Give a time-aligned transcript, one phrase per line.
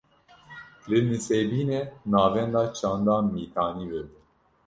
[0.89, 4.17] Li Nisêbînê, Navenda Çanda Mîtanî vebû